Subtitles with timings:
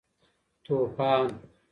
[0.65, 1.31] توپان